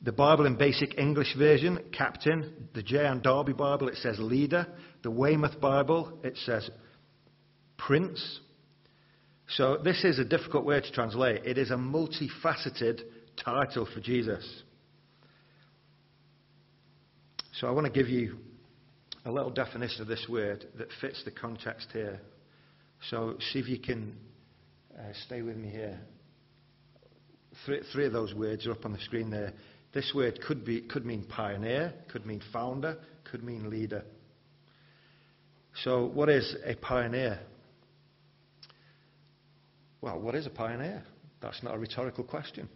[0.02, 2.68] The Bible in Basic English Version, captain.
[2.74, 3.22] The J.N.
[3.22, 4.66] Darby Bible, it says leader.
[5.02, 6.68] The Weymouth Bible, it says
[7.78, 8.40] prince.
[9.48, 11.44] So this is a difficult word to translate.
[11.44, 13.02] It is a multifaceted
[13.42, 14.44] title for Jesus.
[17.60, 18.36] So I want to give you
[19.24, 22.20] a little definition of this word that fits the context here.
[23.08, 24.14] So see if you can
[24.94, 25.98] uh, stay with me here.
[27.64, 29.54] Three, three of those words are up on the screen there.
[29.94, 32.98] This word could, be, could mean pioneer, could mean founder,
[33.30, 34.04] could mean leader.
[35.82, 37.40] So, what is a pioneer?
[40.02, 41.04] Well, what is a pioneer?
[41.40, 42.68] That's not a rhetorical question.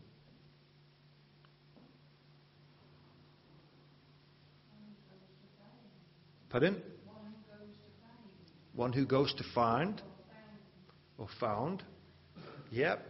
[6.50, 6.82] Pardon?
[8.74, 10.00] One who goes to find
[11.18, 11.82] or found.
[12.70, 13.06] Yep.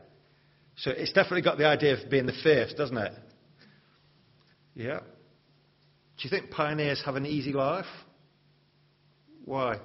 [0.76, 3.12] So it's definitely got the idea of being the first, doesn't it?
[4.74, 5.00] Yeah.
[5.00, 7.86] Do you think pioneers have an easy life?
[9.44, 9.78] Why?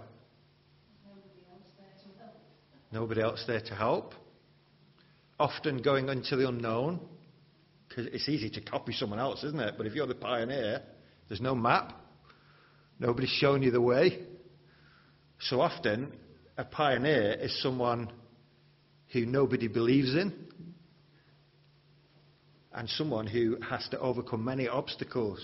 [2.91, 4.13] Nobody else there to help.
[5.39, 7.01] Often going into the unknown,
[7.87, 9.75] because it's easy to copy someone else, isn't it?
[9.77, 10.81] But if you're the pioneer,
[11.27, 11.93] there's no map,
[12.99, 14.19] nobody's shown you the way.
[15.39, 16.13] So often,
[16.57, 18.11] a pioneer is someone
[19.11, 20.33] who nobody believes in,
[22.73, 25.39] and someone who has to overcome many obstacles.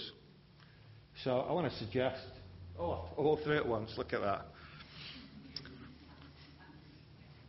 [1.23, 2.21] So I want to suggest,
[2.79, 4.45] oh, all three at once, look at that.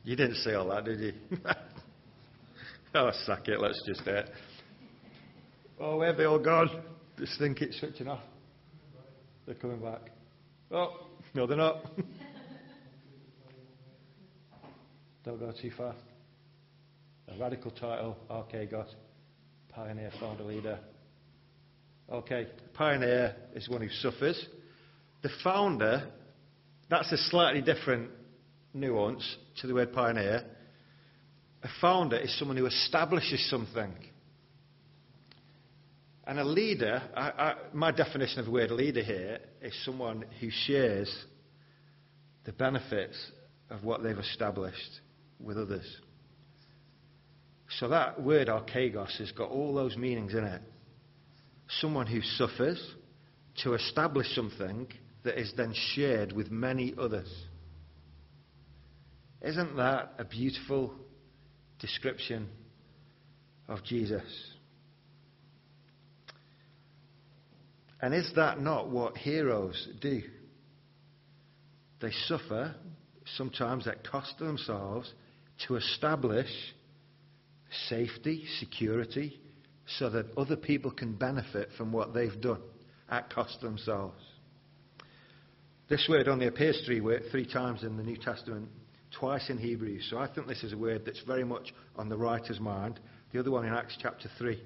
[0.04, 1.12] You didn't say all that, did you?
[2.94, 4.30] oh, sack it, let's just do it.
[5.80, 6.70] Oh, where have they all gone?
[7.18, 8.20] Just think it's switching off.
[9.52, 10.08] They're coming back.
[10.70, 11.84] Oh, no, they're not.
[15.26, 15.98] Don't go too fast.
[17.28, 18.86] A radical title, okay, got
[19.68, 20.78] Pioneer, founder, leader.
[22.10, 24.42] Okay, pioneer is one who suffers.
[25.22, 26.08] The founder,
[26.88, 28.08] that's a slightly different
[28.72, 30.44] nuance to the word pioneer.
[31.62, 33.92] A founder is someone who establishes something.
[36.26, 40.48] And a leader, I, I, my definition of the word leader here is someone who
[40.50, 41.12] shares
[42.44, 43.16] the benefits
[43.70, 45.00] of what they've established
[45.40, 45.84] with others.
[47.78, 50.62] So that word archegos has got all those meanings in it.
[51.80, 52.80] Someone who suffers
[53.62, 54.86] to establish something
[55.24, 57.32] that is then shared with many others.
[59.40, 60.94] Isn't that a beautiful
[61.80, 62.48] description
[63.68, 64.22] of Jesus?
[68.02, 70.22] And is that not what heroes do?
[72.00, 72.74] They suffer,
[73.36, 75.12] sometimes at cost to themselves,
[75.68, 76.50] to establish
[77.88, 79.40] safety, security,
[79.98, 82.60] so that other people can benefit from what they've done
[83.08, 84.20] at cost themselves.
[85.88, 88.68] This word only appears three, three times in the New Testament,
[89.16, 90.08] twice in Hebrews.
[90.10, 92.98] So I think this is a word that's very much on the writer's mind.
[93.32, 94.60] The other one in Acts chapter 3,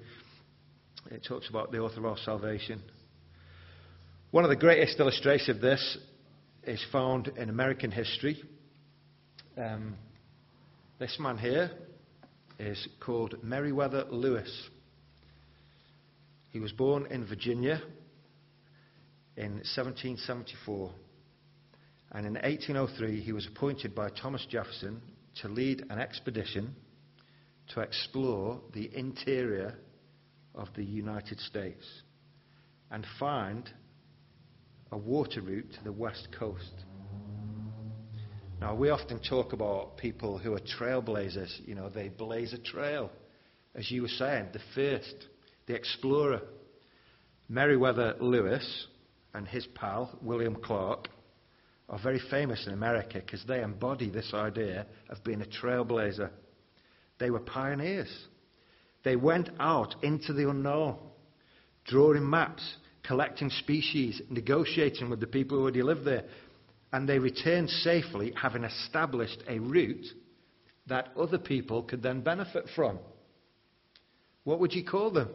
[1.11, 2.81] it talks about the author of salvation.
[4.37, 5.97] One of the greatest illustrations of this
[6.61, 8.39] is found in American history.
[9.57, 9.95] Um,
[10.99, 11.71] this man here
[12.59, 14.69] is called Meriwether Lewis.
[16.51, 17.81] He was born in Virginia
[19.37, 20.91] in 1774.
[22.11, 25.01] And in 1803, he was appointed by Thomas Jefferson
[25.41, 26.75] to lead an expedition
[27.69, 29.79] to explore the interior
[30.53, 31.87] of the United States
[32.91, 33.67] and find
[34.91, 36.85] a water route to the west coast.
[38.59, 41.67] Now, we often talk about people who are trailblazers.
[41.67, 43.11] You know, they blaze a trail.
[43.75, 45.27] As you were saying, the first,
[45.67, 46.41] the explorer.
[47.49, 48.87] Meriwether Lewis
[49.33, 51.07] and his pal, William Clark,
[51.89, 56.29] are very famous in America because they embody this idea of being a trailblazer.
[57.19, 58.09] They were pioneers.
[59.03, 60.97] They went out into the unknown,
[61.85, 62.77] drawing maps,
[63.07, 66.25] collecting species, negotiating with the people who already lived there,
[66.91, 70.05] and they returned safely, having established a route
[70.87, 72.99] that other people could then benefit from.
[74.43, 75.29] What would you call them?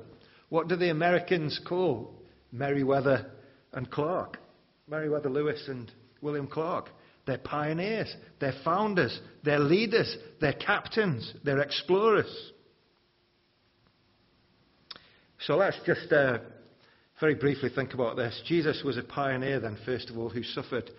[0.48, 2.14] What do the Americans call
[2.52, 3.26] Meriwether
[3.72, 4.38] and Clark,
[4.88, 6.90] Meriwether Lewis and William Clark.
[7.26, 12.52] They're pioneers, they're founders, they're leaders, they're captains, they're explorers.
[15.38, 16.38] So let's just uh,
[17.22, 18.42] very briefly think about this.
[18.46, 20.90] Jesus was a pioneer, then, first of all, who suffered.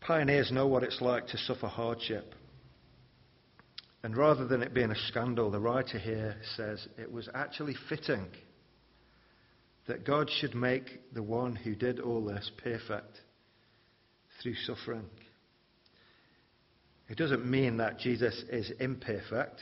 [0.00, 2.34] Pioneers know what it's like to suffer hardship.
[4.02, 8.26] And rather than it being a scandal, the writer here says it was actually fitting
[9.86, 13.20] that God should make the one who did all this perfect
[14.42, 15.06] through suffering.
[17.08, 19.60] It doesn't mean that Jesus is imperfect.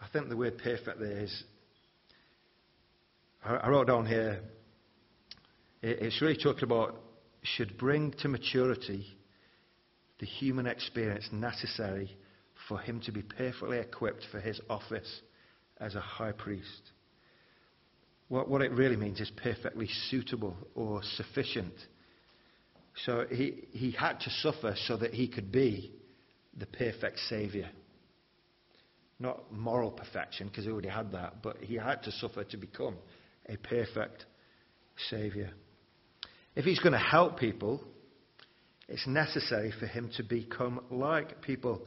[0.00, 1.44] I think the word perfect there is,
[3.44, 4.40] I wrote down here,
[5.82, 6.94] it's really talking about
[7.42, 9.04] should bring to maturity
[10.20, 12.16] the human experience necessary
[12.68, 15.22] for him to be perfectly equipped for his office
[15.80, 16.92] as a high priest.
[18.28, 21.74] What, what it really means is perfectly suitable or sufficient.
[23.04, 25.92] So he, he had to suffer so that he could be
[26.56, 27.66] the perfect Saviour.
[29.18, 32.94] Not moral perfection, because he already had that, but he had to suffer to become
[33.48, 34.26] a perfect
[35.10, 35.50] Saviour.
[36.54, 37.82] If he's going to help people,
[38.88, 41.86] it's necessary for him to become like people.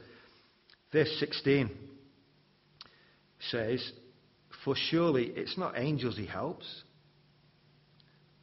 [0.92, 1.70] Verse 16
[3.52, 3.92] says,
[4.64, 6.66] For surely it's not angels he helps,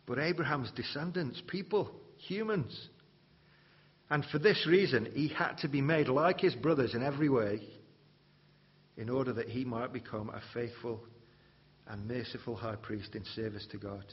[0.07, 2.89] but Abraham's descendants, people, humans.
[4.11, 7.63] And for this reason, he had to be made like his brothers in every way,
[8.97, 11.03] in order that he might become a faithful
[11.93, 14.05] and merciful high priest in service to God,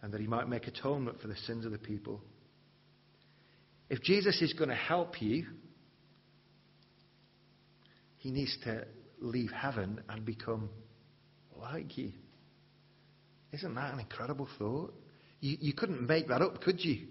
[0.00, 2.22] and that he might make atonement for the sins of the people.
[3.90, 5.44] If Jesus is going to help you,
[8.18, 8.84] he needs to
[9.20, 10.70] leave heaven and become
[11.60, 12.12] like you.
[13.52, 14.94] Isn't that an incredible thought?
[15.40, 17.08] You, you couldn't make that up, could you?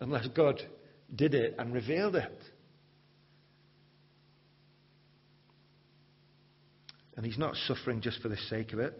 [0.00, 0.60] Unless God
[1.14, 2.42] did it and revealed it.
[7.20, 8.98] And he's not suffering just for the sake of it.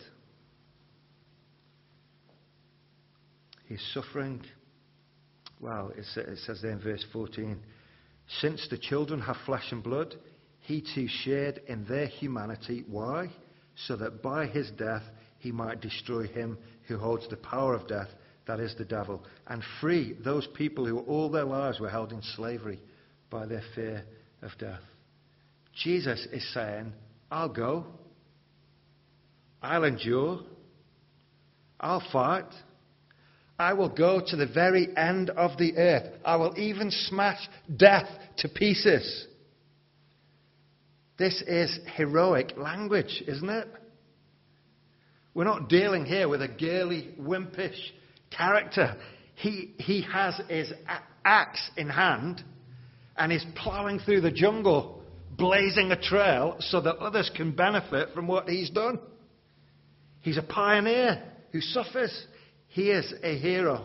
[3.65, 4.43] He's suffering,
[5.59, 6.05] well, it
[6.45, 7.59] says there in verse 14,
[8.43, 10.17] since the children have flesh and blood,
[10.61, 12.85] he too shared in their humanity.
[12.87, 13.31] Why?
[13.87, 15.05] So that by his death
[15.39, 16.59] he might destroy him
[16.89, 18.09] who holds the power of death,
[18.47, 22.21] that is the devil, and free those people who all their lives were held in
[22.37, 22.81] slavery
[23.31, 24.05] by their fear
[24.43, 24.83] of death.
[25.83, 26.93] Jesus is saying,
[27.31, 27.87] I'll go.
[29.63, 30.41] I'll endure.
[31.79, 32.53] I'll fight.
[33.59, 36.15] I will go to the very end of the earth.
[36.25, 38.09] I will even smash death
[38.39, 39.27] to pieces.
[41.19, 43.69] This is heroic language, isn't it?
[45.35, 47.79] We're not dealing here with a girly, wimpish
[48.31, 48.97] character.
[49.35, 50.73] He, he has his
[51.25, 52.43] axe in hand
[53.17, 55.03] and is ploughing through the jungle,
[55.37, 58.99] blazing a trail so that others can benefit from what he's done.
[60.23, 62.27] He's a pioneer who suffers.
[62.69, 63.85] He is a hero.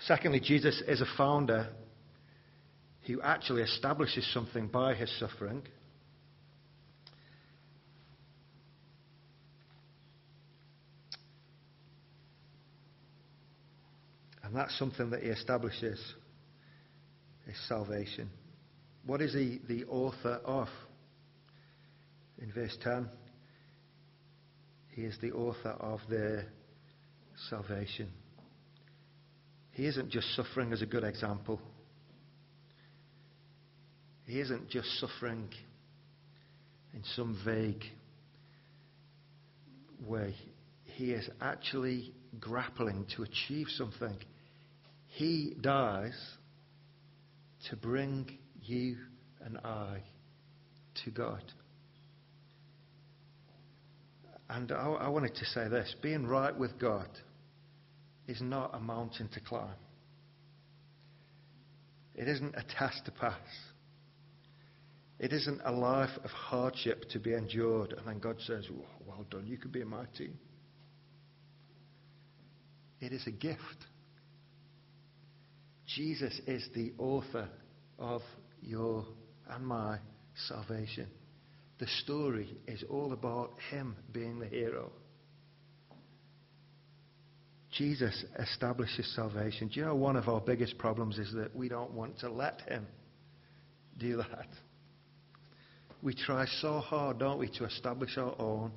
[0.00, 1.68] Secondly, Jesus is a founder
[3.06, 5.62] who actually establishes something by his suffering.
[14.42, 15.98] And that's something that he establishes
[17.46, 18.30] is salvation.
[19.04, 20.68] What is he the author of?
[22.40, 23.08] In verse 10,
[24.94, 26.46] he is the author of their
[27.48, 28.08] salvation.
[29.72, 31.60] He isn't just suffering as a good example.
[34.26, 35.48] He isn't just suffering
[36.92, 37.84] in some vague
[40.06, 40.34] way.
[40.84, 44.16] He is actually grappling to achieve something.
[45.06, 46.18] He dies
[47.70, 48.96] to bring you
[49.44, 50.02] and I
[51.04, 51.42] to God.
[54.50, 57.08] And I, I wanted to say this being right with God
[58.26, 59.76] is not a mountain to climb,
[62.14, 63.34] it isn't a test to pass.
[65.18, 68.68] It isn't a life of hardship to be endured, and then God says,
[69.04, 70.38] Well done, you could be in my team.
[73.00, 73.86] It is a gift.
[75.86, 77.48] Jesus is the author
[77.98, 78.22] of
[78.62, 79.06] your
[79.48, 79.98] and my
[80.46, 81.08] salvation.
[81.78, 84.90] The story is all about Him being the hero.
[87.70, 89.68] Jesus establishes salvation.
[89.68, 92.62] Do you know one of our biggest problems is that we don't want to let
[92.62, 92.86] Him
[93.98, 94.48] do that?
[96.02, 98.72] We try so hard, don't we, to establish our own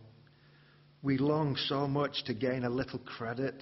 [1.04, 3.62] We long so much to gain a little credit.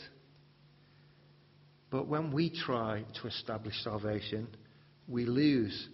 [1.90, 4.48] But when we try to establish salvation,
[5.08, 5.88] we lose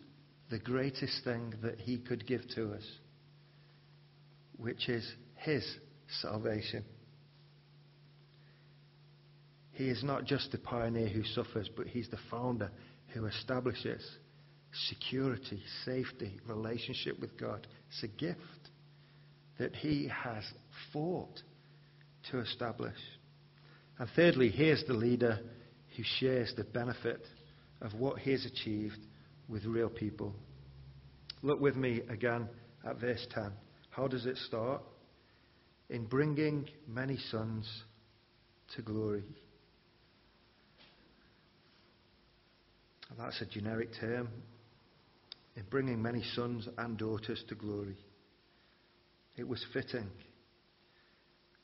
[0.49, 2.83] the greatest thing that He could give to us,
[4.57, 5.65] which is His
[6.21, 6.83] salvation.
[9.71, 12.71] He is not just the pioneer who suffers, but He's the founder
[13.09, 14.03] who establishes
[14.89, 17.67] security, safety, relationship with God.
[17.89, 18.39] It's a gift
[19.57, 20.43] that He has
[20.91, 21.41] fought
[22.31, 22.97] to establish.
[23.99, 25.39] And thirdly, here's the leader
[25.95, 27.25] who shares the benefit
[27.81, 28.97] of what he has achieved
[29.47, 30.33] with real people.
[31.41, 32.49] Look with me again
[32.85, 33.51] at verse 10.
[33.95, 34.81] How does it start?
[35.89, 37.65] In bringing many sons
[38.75, 39.23] to glory.
[43.17, 44.27] That's a generic term.
[45.55, 47.95] In bringing many sons and daughters to glory.
[49.37, 50.09] It was fitting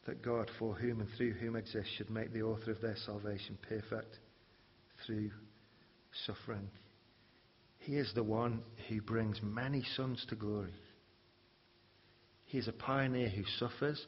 [0.06, 3.58] that God, for whom and through whom exists, should make the author of their salvation
[3.68, 4.20] perfect
[5.06, 5.32] through
[6.26, 6.70] suffering.
[7.80, 10.74] He is the one who brings many sons to glory.
[12.52, 14.06] He is a pioneer who suffers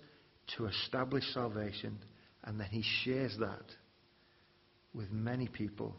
[0.58, 1.98] to establish salvation,
[2.44, 3.64] and then he shares that
[4.94, 5.96] with many people.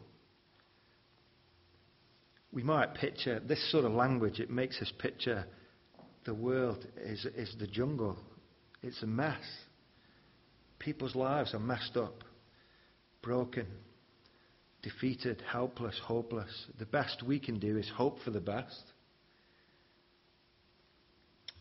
[2.51, 5.47] We might picture this sort of language, it makes us picture
[6.25, 8.15] the world is, is the jungle.
[8.83, 9.41] It's a mess.
[10.77, 12.23] People's lives are messed up,
[13.23, 13.65] broken,
[14.83, 16.67] defeated, helpless, hopeless.
[16.77, 18.83] The best we can do is hope for the best.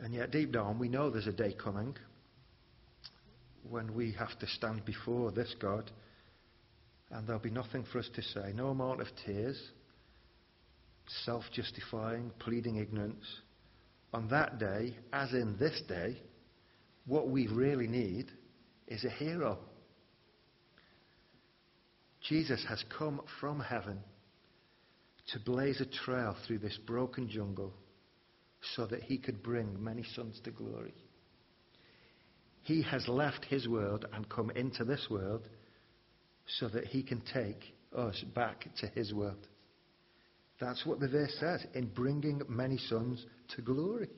[0.01, 1.97] And yet, deep down, we know there's a day coming
[3.69, 5.91] when we have to stand before this God,
[7.11, 8.53] and there'll be nothing for us to say.
[8.55, 9.61] No amount of tears,
[11.25, 13.25] self justifying, pleading ignorance.
[14.13, 16.17] On that day, as in this day,
[17.07, 18.27] what we really need
[18.87, 19.59] is a hero.
[22.29, 23.99] Jesus has come from heaven
[25.33, 27.73] to blaze a trail through this broken jungle
[28.75, 30.95] so that he could bring many sons to glory.
[32.63, 35.49] He has left his world and come into this world
[36.59, 39.47] so that he can take us back to his world.
[40.61, 44.09] That's what the verse says in bringing many sons to glory.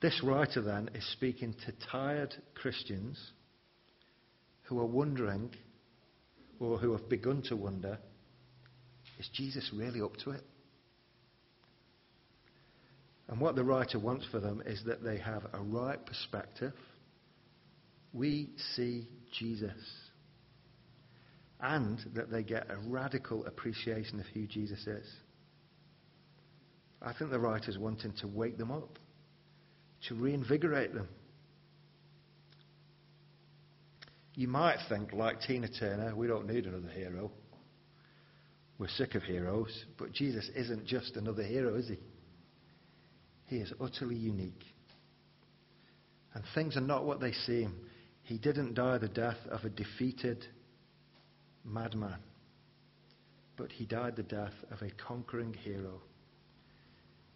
[0.00, 3.18] This writer then is speaking to tired Christians
[4.62, 5.50] who are wondering,
[6.60, 7.98] or who have begun to wonder,
[9.18, 10.44] is Jesus really up to it?
[13.28, 16.72] And what the writer wants for them is that they have a right perspective.
[18.12, 19.06] We see
[19.38, 19.72] Jesus.
[21.60, 25.06] And that they get a radical appreciation of who Jesus is.
[27.02, 28.98] I think the writer's wanting to wake them up
[30.08, 31.08] to reinvigorate them.
[34.34, 37.30] You might think, like Tina Turner, we don't need another hero.
[38.78, 39.84] We're sick of heroes.
[39.98, 41.98] But Jesus isn't just another hero, is he?
[43.48, 44.64] He is utterly unique.
[46.34, 47.74] And things are not what they seem.
[48.22, 50.44] He didn't die the death of a defeated
[51.64, 52.18] madman,
[53.56, 56.00] but he died the death of a conquering hero.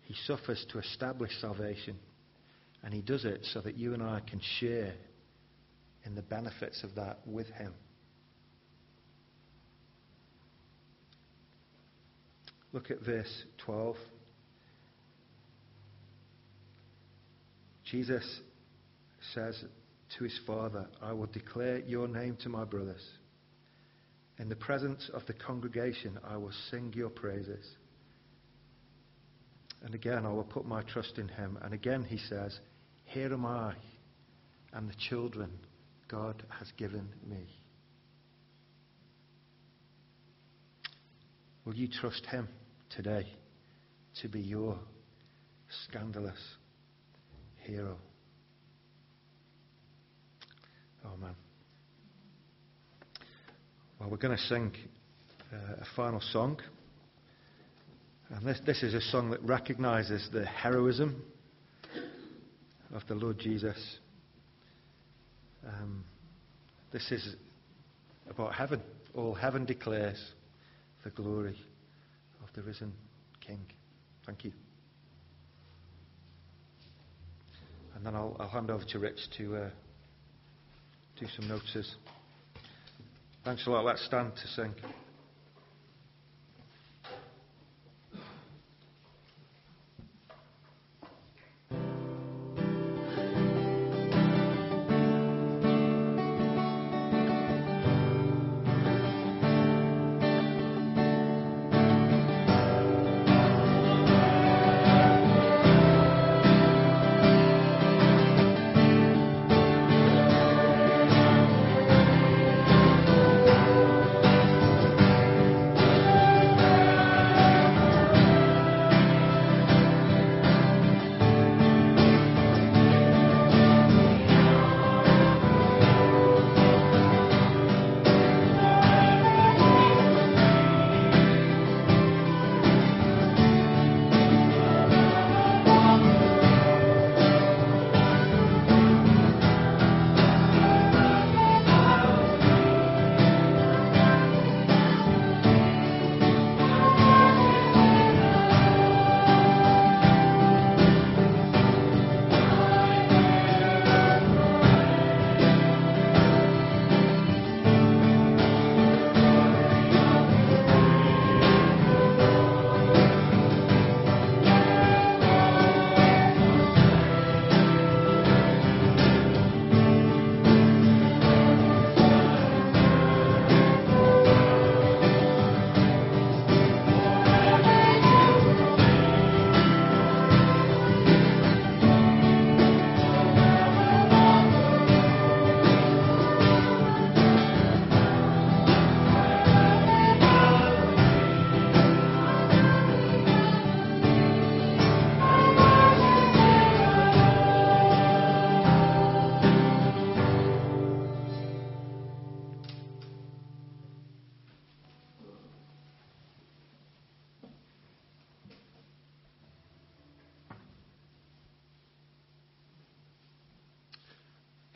[0.02, 1.96] He suffers to establish salvation.
[2.82, 4.92] And he does it so that you and I can share
[6.04, 7.72] in the benefits of that with him.
[12.72, 13.96] Look at verse 12.
[17.92, 18.24] Jesus
[19.34, 19.62] says
[20.16, 23.06] to his Father, I will declare your name to my brothers.
[24.38, 27.66] In the presence of the congregation, I will sing your praises.
[29.82, 31.58] And again, I will put my trust in him.
[31.60, 32.58] And again, he says,
[33.04, 33.74] here am I
[34.72, 35.50] and the children
[36.08, 37.46] God has given me.
[41.66, 42.48] Will you trust Him
[42.88, 43.26] today
[44.22, 44.78] to be your
[45.86, 46.38] scandalous
[47.62, 47.96] hero?
[51.04, 51.34] Oh, man.
[53.98, 54.72] Well, we're going to sing
[55.52, 56.60] uh, a final song.
[58.30, 61.22] And this, this is a song that recognizes the heroism
[62.94, 63.98] of the Lord Jesus.
[65.66, 66.04] Um,
[66.92, 67.36] this is
[68.28, 68.80] about heaven.
[69.14, 70.32] All heaven declares
[71.04, 71.58] the glory
[72.42, 72.92] of the risen
[73.40, 73.60] King.
[74.24, 74.52] Thank you.
[78.02, 79.70] And then I'll, I'll hand over to Rich to uh,
[81.20, 81.94] do some notices.
[83.44, 83.84] Thanks a lot.
[83.84, 84.74] Let's stand to sing.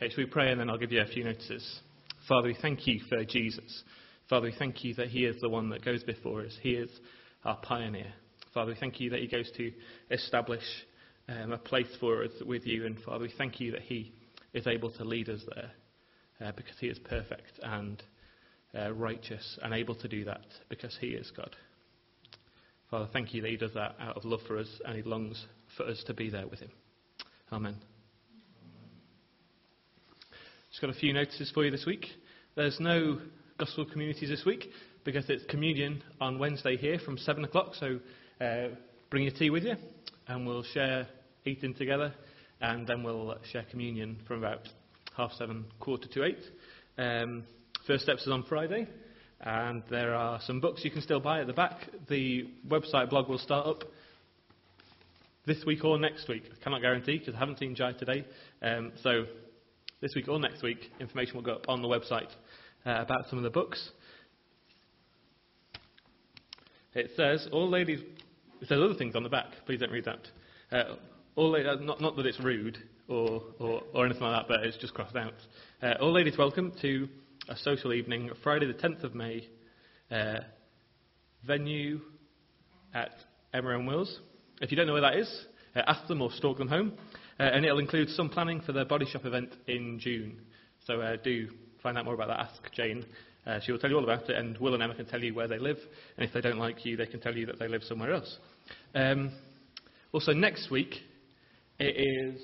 [0.07, 1.81] Okay, so we pray and then I'll give you a few notices.
[2.29, 3.83] Father, we thank you for Jesus.
[4.31, 6.57] Father, we thank you that he is the one that goes before us.
[6.63, 6.91] He is
[7.45, 8.13] our pioneer.
[8.55, 9.73] Father, we thank you that he goes to
[10.13, 10.63] establish
[11.29, 12.87] um, a place for us with you.
[12.87, 14.13] And Father, we thank you that he
[14.55, 15.73] is able to lead us there
[16.41, 18.01] uh, because he is perfect and
[18.79, 21.57] uh, righteous and able to do that because he is God.
[22.93, 25.47] Father, thank you that he does that out of love for us and he longs
[25.77, 26.71] for us to be there with him.
[27.51, 27.75] Amen.
[30.77, 32.05] Just got a few notices for you this week.
[32.55, 33.19] There's no
[33.57, 34.69] gospel communities this week
[35.05, 37.75] because it's communion on Wednesday here from 7 o'clock.
[37.77, 37.99] So
[38.43, 38.75] uh,
[39.09, 39.77] bring your tea with you
[40.29, 41.07] and we'll share
[41.47, 42.13] eating together
[42.61, 44.69] and then we'll share communion from about
[45.17, 46.45] half seven, quarter to eight.
[46.99, 47.45] Um,
[47.87, 48.87] first steps is on Friday
[49.41, 51.89] and there are some books you can still buy at the back.
[52.11, 53.85] The website blog will start up
[55.47, 56.43] this week or next week.
[56.53, 58.27] I cannot guarantee because I haven't seen Jai today.
[58.61, 59.25] Um, so
[60.01, 62.29] this week or next week, information will go up on the website
[62.85, 63.91] uh, about some of the books.
[66.95, 68.01] It says, all ladies,
[68.61, 69.47] it says other things on the back.
[69.65, 70.29] Please don't read that.
[70.71, 70.97] Uh,
[71.35, 72.79] all ladies, not, not, that it's rude
[73.09, 75.35] or, or, or, anything like that, but it's just crossed out.
[75.83, 77.09] Uh, all ladies, welcome to
[77.49, 79.49] a social evening, Friday the 10th of May,
[80.11, 80.39] uh,
[81.47, 82.01] venue
[82.95, 83.13] at
[83.55, 84.21] Emma and Wills.
[84.61, 85.45] If you don't know where that is,
[85.75, 86.93] uh, ask them or stalk them home.
[87.39, 90.41] Uh, and it'll include some planning for the body shop event in June.
[90.87, 91.49] So uh, do
[91.83, 92.41] find out more about that.
[92.41, 93.05] Ask Jane.
[93.47, 95.35] Uh, she will tell you all about it, and Will and Emma can tell you
[95.35, 95.79] where they live.
[96.17, 98.39] And if they don't like you, they can tell you that they live somewhere else.
[98.95, 99.31] Um,
[100.13, 100.97] also, next week,
[101.79, 102.41] it is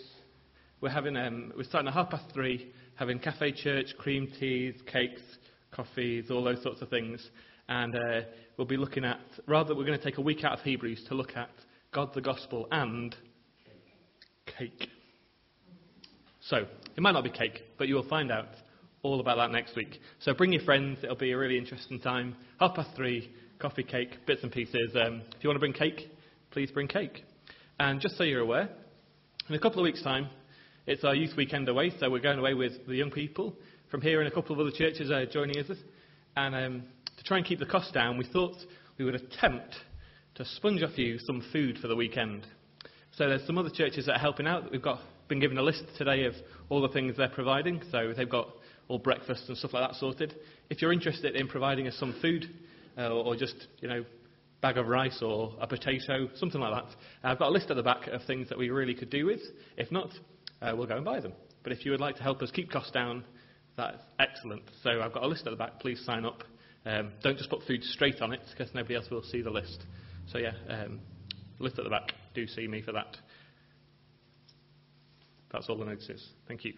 [0.80, 5.22] we're having um, we're starting at half past three, having cafe church, cream teas, cakes,
[5.70, 7.30] coffees, all those sorts of things.
[7.68, 8.20] And uh,
[8.56, 11.14] we'll be looking at rather we're going to take a week out of Hebrews to
[11.14, 11.50] look at
[11.92, 13.14] God, the gospel, and
[14.46, 14.88] cake.
[16.40, 16.66] So,
[16.96, 18.48] it might not be cake, but you will find out
[19.02, 20.00] all about that next week.
[20.20, 22.36] So bring your friends, it'll be a really interesting time.
[22.60, 24.94] Half past three, coffee, cake, bits and pieces.
[24.94, 26.08] Um, if you want to bring cake,
[26.50, 27.24] please bring cake.
[27.80, 28.68] And just so you're aware,
[29.48, 30.28] in a couple of weeks' time,
[30.86, 33.56] it's our youth weekend away, so we're going away with the young people
[33.90, 35.76] from here and a couple of other churches are joining us.
[36.36, 36.82] And um,
[37.16, 38.56] to try and keep the cost down, we thought
[38.98, 39.74] we would attempt
[40.36, 42.46] to sponge off you some food for the weekend.
[43.12, 44.70] So there's some other churches that are helping out.
[44.72, 46.34] We've got been given a list today of
[46.68, 47.82] all the things they're providing.
[47.90, 48.48] So they've got
[48.88, 50.34] all breakfast and stuff like that sorted.
[50.70, 52.46] If you're interested in providing us some food,
[52.98, 54.04] uh, or just you know,
[54.60, 57.82] bag of rice or a potato, something like that, I've got a list at the
[57.82, 59.40] back of things that we really could do with.
[59.76, 60.10] If not,
[60.60, 61.32] uh, we'll go and buy them.
[61.62, 63.24] But if you would like to help us keep costs down,
[63.76, 64.62] that's excellent.
[64.82, 65.80] So I've got a list at the back.
[65.80, 66.44] Please sign up.
[66.84, 69.84] Um, don't just put food straight on it because nobody else will see the list.
[70.28, 71.00] So yeah, um,
[71.58, 72.12] list at the back.
[72.34, 73.16] Do see me for that.
[75.50, 76.30] That's all the notices.
[76.48, 76.74] Thank you.